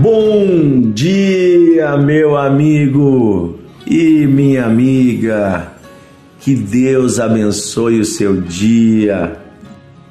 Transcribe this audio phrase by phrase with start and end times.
[0.00, 5.70] Bom dia, meu amigo e minha amiga.
[6.40, 9.36] Que Deus abençoe o seu dia.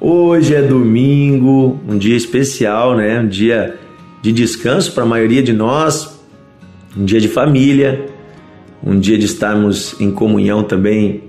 [0.00, 3.18] Hoje é domingo, um dia especial, né?
[3.18, 3.76] Um dia
[4.22, 6.16] de descanso para a maioria de nós,
[6.96, 8.06] um dia de família,
[8.84, 11.24] um dia de estarmos em comunhão também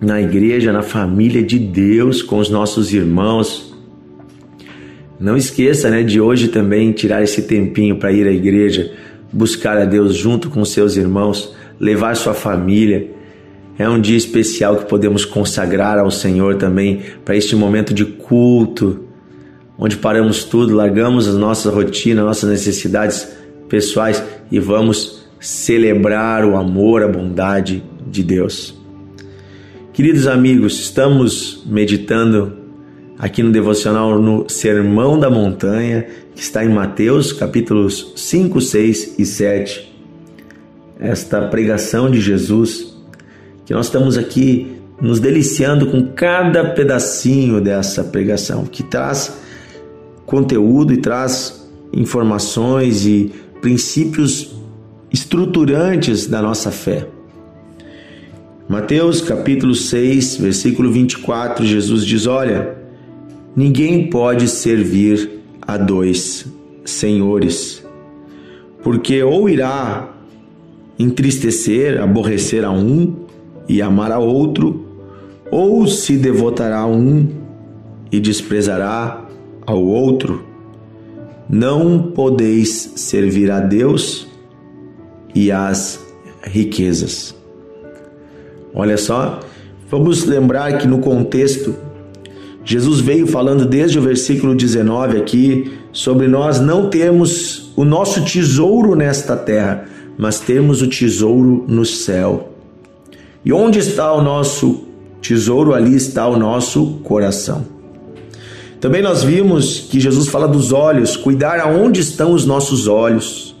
[0.00, 3.71] na igreja, na família de Deus, com os nossos irmãos,
[5.22, 8.90] não esqueça, né, de hoje também tirar esse tempinho para ir à igreja,
[9.32, 13.08] buscar a Deus junto com seus irmãos, levar sua família.
[13.78, 19.04] É um dia especial que podemos consagrar ao Senhor também para este momento de culto,
[19.78, 23.28] onde paramos tudo, largamos a nossa rotina, nossas necessidades
[23.68, 27.80] pessoais e vamos celebrar o amor, a bondade
[28.10, 28.76] de Deus.
[29.92, 32.61] Queridos amigos, estamos meditando
[33.22, 36.04] aqui no devocional no Sermão da Montanha,
[36.34, 39.94] que está em Mateus capítulos 5, 6 e 7.
[40.98, 42.96] Esta pregação de Jesus,
[43.64, 49.38] que nós estamos aqui nos deliciando com cada pedacinho dessa pregação, que traz
[50.26, 54.52] conteúdo e traz informações e princípios
[55.12, 57.06] estruturantes da nossa fé.
[58.68, 62.81] Mateus capítulo 6, versículo 24, Jesus diz: Olha,
[63.54, 66.46] Ninguém pode servir a dois
[66.86, 67.84] senhores,
[68.82, 70.10] porque ou irá
[70.98, 73.14] entristecer, aborrecer a um
[73.68, 74.86] e amar a outro,
[75.50, 77.28] ou se devotará a um
[78.10, 79.28] e desprezará
[79.66, 80.46] ao outro.
[81.46, 84.26] Não podeis servir a Deus
[85.34, 86.00] e às
[86.42, 87.34] riquezas.
[88.74, 89.40] Olha só,
[89.90, 91.91] vamos lembrar que no contexto
[92.64, 98.94] Jesus veio falando desde o versículo 19 aqui sobre nós não termos o nosso tesouro
[98.94, 99.86] nesta terra,
[100.16, 102.52] mas termos o tesouro no céu.
[103.44, 104.84] E onde está o nosso
[105.20, 105.74] tesouro?
[105.74, 107.66] Ali está o nosso coração.
[108.80, 113.54] Também nós vimos que Jesus fala dos olhos, cuidar aonde estão os nossos olhos.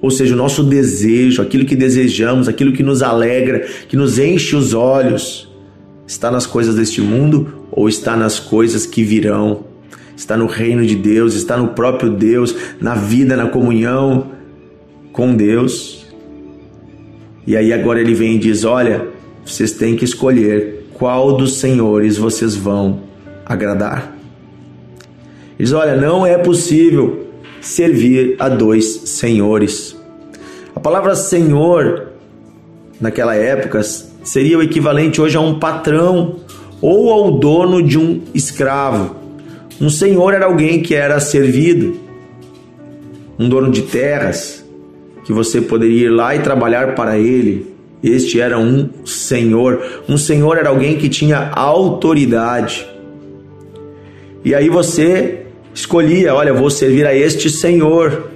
[0.00, 4.56] Ou seja, o nosso desejo, aquilo que desejamos, aquilo que nos alegra, que nos enche
[4.56, 5.48] os olhos,
[6.12, 9.64] está nas coisas deste mundo ou está nas coisas que virão,
[10.14, 14.26] está no reino de Deus, está no próprio Deus, na vida, na comunhão
[15.10, 16.06] com Deus.
[17.46, 19.08] E aí agora ele vem e diz: Olha,
[19.44, 23.00] vocês têm que escolher qual dos senhores vocês vão
[23.46, 24.14] agradar.
[25.58, 27.26] Ele diz: Olha, não é possível
[27.58, 29.96] servir a dois senhores.
[30.76, 32.08] A palavra senhor,
[33.00, 33.80] naquela época,
[34.22, 36.36] seria o equivalente hoje a um patrão
[36.80, 39.16] ou ao dono de um escravo.
[39.80, 41.96] Um senhor era alguém que era servido,
[43.38, 44.64] um dono de terras,
[45.24, 47.72] que você poderia ir lá e trabalhar para ele.
[48.02, 49.82] Este era um senhor.
[50.08, 52.86] Um senhor era alguém que tinha autoridade.
[54.44, 58.31] E aí você escolhia: olha, vou servir a este senhor.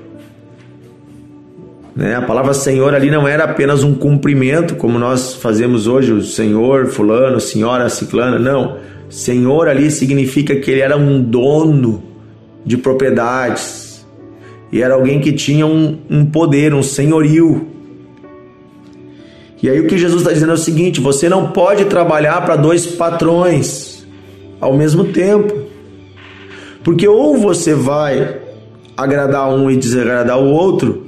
[1.97, 2.15] Né?
[2.15, 6.87] A palavra Senhor ali não era apenas um cumprimento, como nós fazemos hoje, o Senhor,
[6.87, 8.39] Fulano, Senhora, Ciclana.
[8.39, 8.77] Não.
[9.09, 12.03] Senhor ali significa que ele era um dono
[12.65, 14.07] de propriedades
[14.71, 17.69] e era alguém que tinha um, um poder, um senhorio.
[19.63, 22.57] E aí o que Jesus está dizendo é o seguinte: você não pode trabalhar para
[22.57, 24.07] dois patrões
[24.61, 25.55] ao mesmo tempo,
[26.83, 28.39] porque ou você vai
[28.97, 31.07] agradar um e desagradar o outro,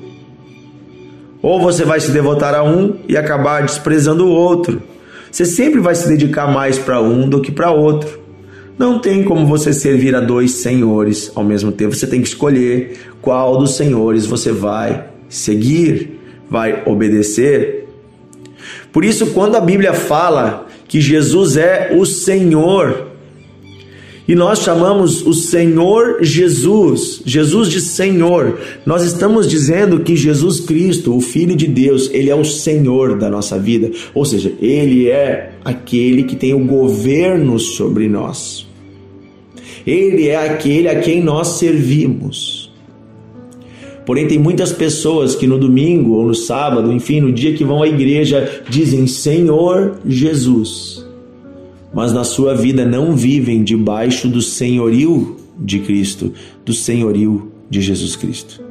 [1.43, 4.83] ou você vai se devotar a um e acabar desprezando o outro.
[5.31, 8.21] Você sempre vai se dedicar mais para um do que para outro.
[8.79, 11.95] Não tem como você servir a dois senhores ao mesmo tempo.
[11.95, 17.89] Você tem que escolher qual dos senhores você vai seguir, vai obedecer.
[18.93, 23.08] Por isso, quando a Bíblia fala que Jesus é o Senhor,
[24.29, 28.61] e nós chamamos o Senhor Jesus, Jesus de Senhor.
[28.85, 33.31] Nós estamos dizendo que Jesus Cristo, o Filho de Deus, ele é o Senhor da
[33.31, 38.69] nossa vida, ou seja, ele é aquele que tem o governo sobre nós.
[39.87, 42.71] Ele é aquele a quem nós servimos.
[44.05, 47.83] Porém, tem muitas pessoas que no domingo ou no sábado, enfim, no dia que vão
[47.83, 51.08] à igreja, dizem Senhor Jesus
[51.93, 56.33] mas na sua vida não vivem debaixo do senhorio de Cristo,
[56.65, 58.63] do senhorio de Jesus Cristo.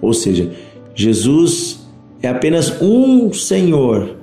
[0.00, 0.50] Ou seja,
[0.94, 1.80] Jesus
[2.22, 4.16] é apenas um Senhor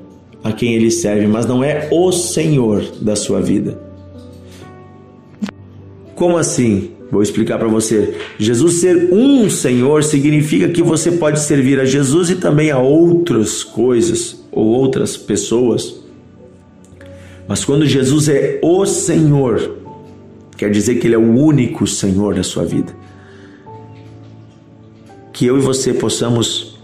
[0.43, 3.79] a quem ele serve, mas não é o Senhor da sua vida.
[6.15, 6.91] Como assim?
[7.11, 8.15] Vou explicar para você.
[8.37, 13.63] Jesus ser um Senhor significa que você pode servir a Jesus e também a outras
[13.63, 15.98] coisas ou outras pessoas.
[17.49, 19.77] Mas quando Jesus é o Senhor,
[20.55, 22.95] quer dizer que Ele é o único Senhor da sua vida.
[25.33, 26.79] Que eu e você possamos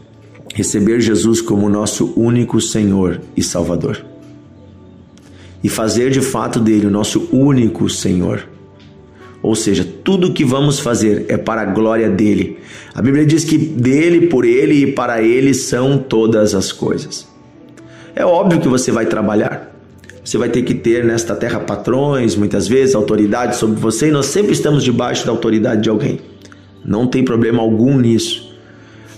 [0.53, 4.03] receber Jesus como nosso único Senhor e Salvador.
[5.63, 8.47] E fazer de fato dele o nosso único Senhor
[9.45, 12.57] ou seja, tudo que vamos fazer é para a glória dele.
[12.95, 17.27] A Bíblia diz que dele, por ele e para ele são todas as coisas.
[18.15, 19.74] É óbvio que você vai trabalhar.
[20.25, 24.25] Você vai ter que ter nesta terra patrões, muitas vezes, autoridade sobre você, e nós
[24.25, 26.19] sempre estamos debaixo da autoridade de alguém.
[26.83, 28.51] Não tem problema algum nisso.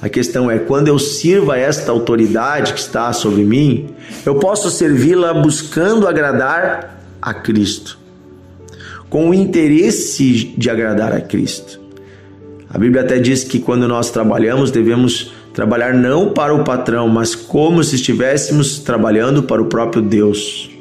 [0.01, 3.88] A questão é quando eu sirvo a esta autoridade que está sobre mim,
[4.25, 7.98] eu posso servi-la buscando agradar a Cristo
[9.09, 11.80] com o interesse de agradar a Cristo.
[12.69, 17.33] A Bíblia até diz que quando nós trabalhamos, devemos trabalhar não para o patrão, mas
[17.33, 20.76] como se estivéssemos trabalhando para o próprio Deus.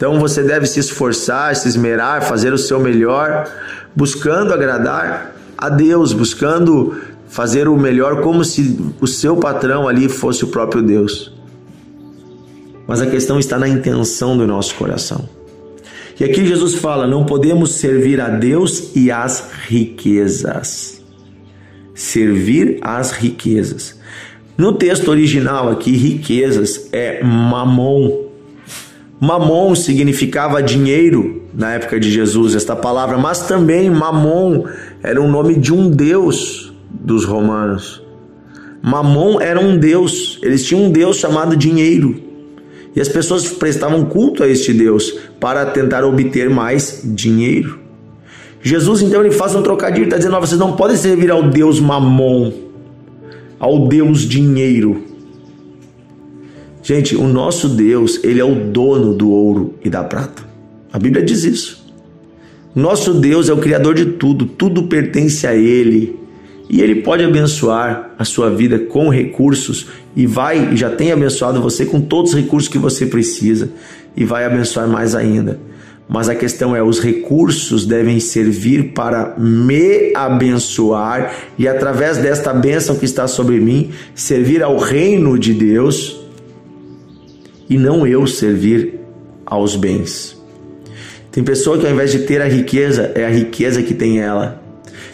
[0.00, 3.46] Então você deve se esforçar, se esmerar, fazer o seu melhor,
[3.94, 6.96] buscando agradar a Deus, buscando
[7.28, 11.30] fazer o melhor como se o seu patrão ali fosse o próprio Deus.
[12.86, 15.28] Mas a questão está na intenção do nosso coração.
[16.18, 21.04] E aqui Jesus fala: não podemos servir a Deus e às riquezas.
[21.94, 24.00] Servir às riquezas.
[24.56, 28.29] No texto original aqui, riquezas é mamon.
[29.20, 34.64] Mamon significava dinheiro na época de Jesus, esta palavra, mas também mamon
[35.02, 38.02] era o nome de um deus dos romanos.
[38.80, 42.18] Mamon era um deus, eles tinham um deus chamado dinheiro.
[42.96, 47.78] E as pessoas prestavam culto a este Deus para tentar obter mais dinheiro.
[48.62, 52.52] Jesus então ele faz um trocadilho, está dizendo: vocês não podem servir ao Deus Mamon,
[53.58, 55.09] ao Deus dinheiro.
[56.82, 60.42] Gente, o nosso Deus, ele é o dono do ouro e da prata.
[60.92, 61.80] A Bíblia diz isso.
[62.74, 66.18] Nosso Deus é o criador de tudo, tudo pertence a ele.
[66.68, 71.84] E ele pode abençoar a sua vida com recursos e vai, já tem abençoado você
[71.84, 73.70] com todos os recursos que você precisa
[74.16, 75.58] e vai abençoar mais ainda.
[76.08, 82.96] Mas a questão é: os recursos devem servir para me abençoar e, através desta bênção
[82.96, 86.19] que está sobre mim, servir ao reino de Deus
[87.70, 88.98] e não eu servir
[89.46, 90.36] aos bens.
[91.30, 94.60] Tem pessoa que, ao invés de ter a riqueza, é a riqueza que tem ela.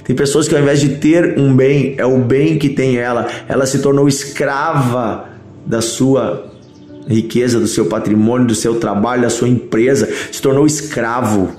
[0.02, 3.28] Tem pessoas que ao invés de ter um bem, é o bem que tem ela.
[3.46, 5.28] Ela se tornou escrava
[5.66, 6.50] da sua
[7.06, 10.08] riqueza, do seu patrimônio, do seu trabalho, da sua empresa.
[10.32, 11.50] Se tornou escravo.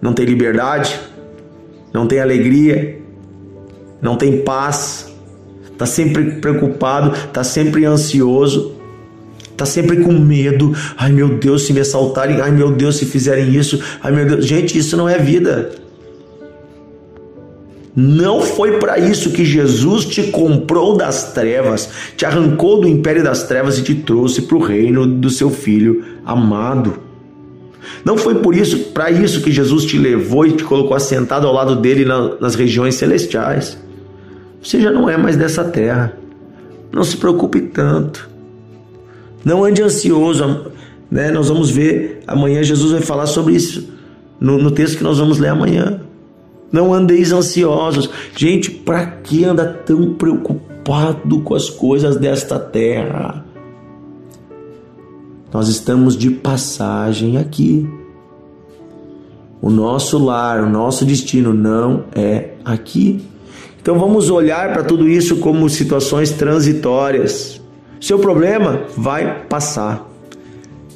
[0.00, 0.98] Não tem liberdade,
[1.92, 2.98] não tem alegria,
[4.02, 5.14] não tem paz.
[5.70, 8.74] Está sempre preocupado, está sempre ansioso,
[9.54, 10.74] está sempre com medo.
[10.96, 14.46] Ai meu Deus, se me assaltarem, ai meu Deus, se fizerem isso, ai meu Deus.
[14.46, 15.70] Gente, isso não é vida.
[17.96, 23.44] Não foi para isso que Jesus te comprou das trevas, te arrancou do império das
[23.44, 26.98] trevas e te trouxe para o reino do seu filho amado.
[28.04, 31.52] Não foi por isso, para isso que Jesus te levou e te colocou assentado ao
[31.52, 32.04] lado dele
[32.40, 33.78] nas regiões celestiais.
[34.60, 36.16] Você já não é mais dessa terra.
[36.90, 38.33] Não se preocupe tanto.
[39.44, 40.72] Não ande ansioso.
[41.10, 41.30] Né?
[41.30, 43.92] Nós vamos ver amanhã, Jesus vai falar sobre isso
[44.40, 46.00] no, no texto que nós vamos ler amanhã.
[46.72, 48.10] Não andeis ansiosos.
[48.36, 53.44] Gente, para que anda tão preocupado com as coisas desta terra?
[55.52, 57.88] Nós estamos de passagem aqui.
[59.62, 63.24] O nosso lar, o nosso destino não é aqui.
[63.80, 67.62] Então vamos olhar para tudo isso como situações transitórias.
[68.04, 70.06] Seu problema vai passar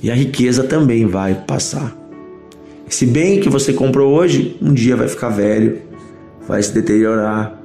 [0.02, 1.96] e a riqueza também vai passar.
[2.86, 5.80] Esse bem que você comprou hoje, um dia vai ficar velho,
[6.46, 7.58] vai se deteriorar.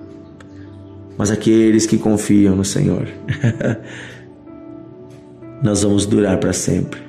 [1.17, 3.05] Mas aqueles que confiam no Senhor,
[5.62, 7.01] nós vamos durar para sempre.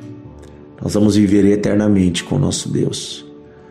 [0.83, 3.25] Nós vamos viver eternamente com o nosso Deus.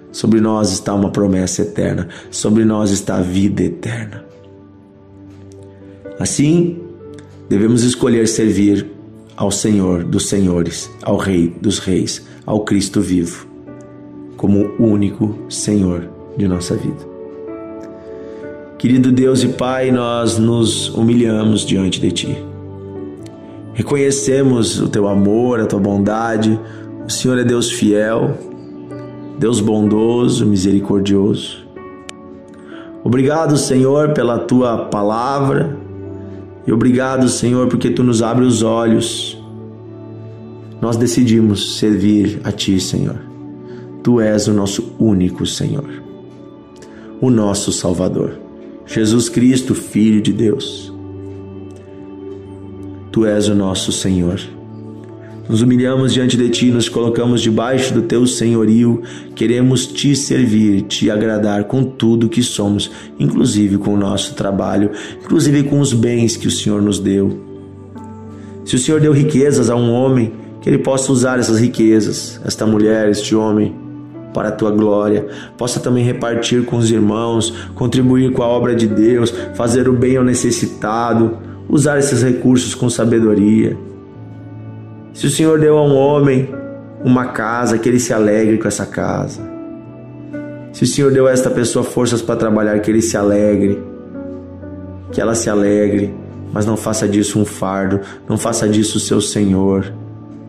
[0.10, 4.24] Sobre nós está uma promessa eterna, sobre nós está a vida eterna.
[6.18, 6.83] Assim,
[7.54, 8.88] devemos escolher servir
[9.38, 13.46] ao Senhor dos Senhores, ao Rei dos Reis, ao Cristo vivo
[14.36, 16.98] como o único Senhor de nossa vida.
[18.80, 22.38] Querido Deus e Pai, nós nos humilhamos diante de Ti.
[23.76, 26.60] Reconhecemos o Teu amor, a Tua bondade.
[27.06, 28.36] O Senhor é Deus fiel,
[29.38, 31.64] Deus bondoso, misericordioso.
[33.04, 35.83] Obrigado, Senhor, pela tua palavra.
[36.66, 39.38] E obrigado, Senhor, porque tu nos abre os olhos.
[40.82, 43.20] Nós decidimos servir a ti, Senhor.
[44.02, 45.90] Tu és o nosso único Senhor,
[47.22, 48.38] o nosso Salvador.
[48.86, 50.94] Jesus Cristo, Filho de Deus.
[53.12, 54.42] Tu és o nosso Senhor.
[55.48, 59.02] Nos humilhamos diante de Ti, nos colocamos debaixo do Teu senhorio,
[59.36, 65.64] queremos Te servir, Te agradar com tudo que somos, inclusive com o nosso trabalho, inclusive
[65.64, 67.38] com os bens que o Senhor nos deu.
[68.64, 70.32] Se o Senhor deu riquezas a um homem,
[70.62, 73.76] que ele possa usar essas riquezas, esta mulher, este homem,
[74.34, 78.88] para a tua glória, possa também repartir com os irmãos, contribuir com a obra de
[78.88, 81.38] Deus, fazer o bem ao necessitado,
[81.70, 83.78] usar esses recursos com sabedoria.
[85.14, 86.50] Se o Senhor deu a um homem
[87.04, 89.42] uma casa, que ele se alegre com essa casa.
[90.72, 93.84] Se o Senhor deu a esta pessoa forças para trabalhar, que ele se alegre.
[95.12, 96.14] Que ela se alegre,
[96.52, 99.94] mas não faça disso um fardo, não faça disso o seu Senhor,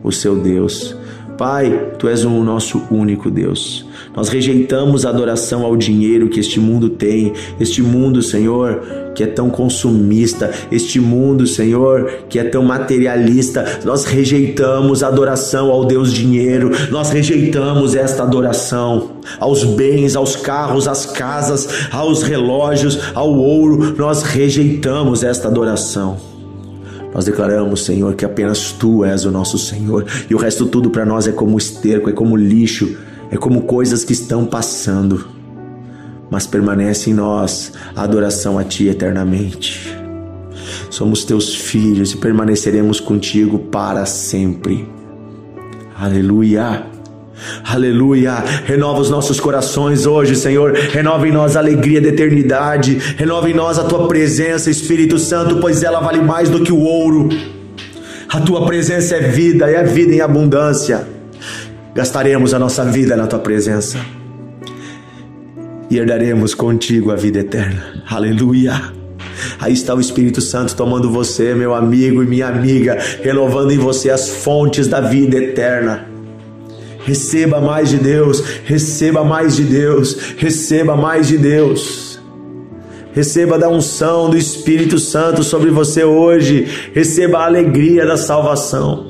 [0.01, 0.97] o seu Deus.
[1.37, 3.85] Pai, tu és o nosso único Deus.
[4.15, 8.81] Nós rejeitamos a adoração ao dinheiro que este mundo tem, este mundo, Senhor,
[9.13, 13.79] que é tão consumista, este mundo, Senhor, que é tão materialista.
[13.83, 20.87] Nós rejeitamos a adoração ao Deus dinheiro, nós rejeitamos esta adoração aos bens, aos carros,
[20.87, 23.95] às casas, aos relógios, ao ouro.
[23.97, 26.34] Nós rejeitamos esta adoração.
[27.15, 31.05] Nós declaramos, Senhor, que apenas Tu és o nosso Senhor e o resto tudo para
[31.05, 32.97] nós é como esterco, é como lixo,
[33.31, 35.25] é como coisas que estão passando.
[36.29, 39.95] Mas permanece em nós a adoração a Ti eternamente.
[40.89, 44.85] Somos Teus filhos e permaneceremos contigo para sempre.
[45.97, 46.94] Aleluia.
[47.63, 48.43] Aleluia.
[48.65, 50.73] Renova os nossos corações hoje, Senhor.
[50.73, 52.97] Renova em nós a alegria da eternidade.
[53.17, 56.79] Renova em nós a tua presença, Espírito Santo, pois ela vale mais do que o
[56.79, 57.29] ouro.
[58.29, 61.07] A tua presença é vida, é vida em abundância.
[61.93, 63.97] Gastaremos a nossa vida na tua presença
[65.89, 68.03] e herdaremos contigo a vida eterna.
[68.09, 68.93] Aleluia.
[69.59, 74.09] Aí está o Espírito Santo tomando você, meu amigo e minha amiga, renovando em você
[74.09, 76.14] as fontes da vida eterna.
[77.05, 82.19] Receba mais de Deus, receba mais de Deus, receba mais de Deus.
[83.13, 86.67] Receba da unção do Espírito Santo sobre você hoje.
[86.93, 89.05] Receba a alegria da salvação.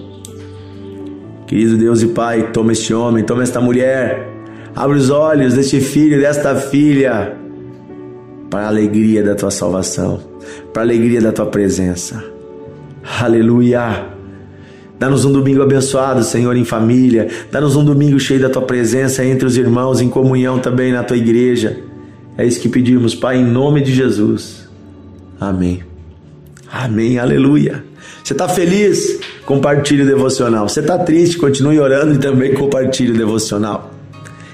[1.48, 4.30] Querido Deus e Pai, toma este homem, toma esta mulher.
[4.76, 7.34] Abre os olhos deste filho, desta filha,
[8.50, 10.20] para a alegria da tua salvação,
[10.74, 12.22] para a alegria da tua presença.
[13.22, 14.15] Aleluia.
[14.98, 17.28] Dá-nos um domingo abençoado, Senhor, em família.
[17.52, 21.18] Dá-nos um domingo cheio da tua presença entre os irmãos, em comunhão também na tua
[21.18, 21.78] igreja.
[22.38, 24.68] É isso que pedimos, Pai, em nome de Jesus.
[25.40, 25.84] Amém.
[26.72, 27.20] Amém.
[27.20, 27.84] Aleluia.
[28.24, 29.20] Você está feliz?
[29.46, 30.68] Compartilhe o devocional.
[30.68, 31.38] Você está triste?
[31.38, 33.92] Continue orando e também compartilhe o devocional.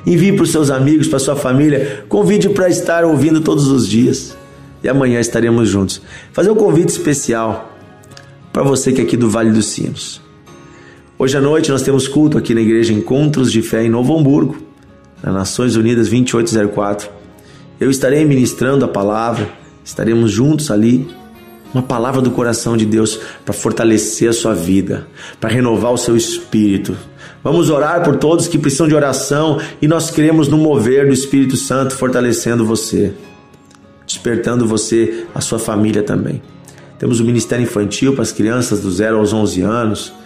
[0.05, 2.03] Envie para os seus amigos, para sua família.
[2.09, 4.35] Convide para estar ouvindo todos os dias.
[4.83, 6.01] E amanhã estaremos juntos.
[6.33, 7.77] Fazer um convite especial
[8.51, 10.21] para você que é aqui do Vale dos Sinos.
[11.21, 14.57] Hoje à noite nós temos culto aqui na Igreja Encontros de Fé em Novo Hamburgo,
[15.21, 17.11] na Nações Unidas 2804.
[17.79, 19.47] Eu estarei ministrando a palavra,
[19.85, 21.07] estaremos juntos ali,
[21.71, 25.05] uma palavra do coração de Deus para fortalecer a sua vida,
[25.39, 26.97] para renovar o seu espírito.
[27.43, 31.55] Vamos orar por todos que precisam de oração e nós queremos no mover do Espírito
[31.55, 33.13] Santo fortalecendo você,
[34.07, 36.41] despertando você, a sua família também.
[36.97, 40.20] Temos o Ministério Infantil para as crianças do 0 aos 11 anos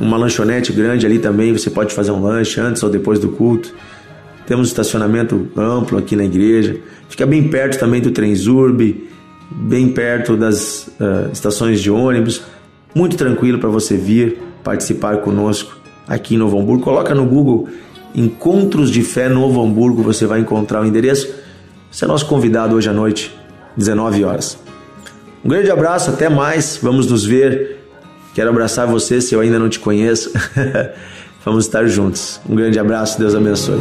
[0.00, 3.72] uma lanchonete grande ali também, você pode fazer um lanche antes ou depois do culto.
[4.46, 6.76] Temos estacionamento amplo aqui na igreja.
[7.08, 9.08] Fica bem perto também do Trenzurb,
[9.50, 12.42] bem perto das uh, estações de ônibus.
[12.94, 15.76] Muito tranquilo para você vir participar conosco
[16.08, 16.82] aqui em Novo Hamburgo.
[16.82, 17.68] Coloca no Google
[18.14, 21.32] Encontros de Fé Novo Hamburgo, você vai encontrar o endereço.
[21.90, 23.36] Você é nosso convidado hoje à noite,
[23.76, 24.58] 19 horas.
[25.44, 26.78] Um grande abraço, até mais.
[26.82, 27.79] Vamos nos ver
[28.34, 30.32] Quero abraçar você se eu ainda não te conheço.
[31.44, 32.40] Vamos estar juntos.
[32.48, 33.80] Um grande abraço, Deus abençoe.